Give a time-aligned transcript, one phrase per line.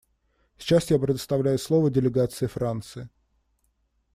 [0.57, 3.07] Сейчас я предоставляю слово делегации Франции.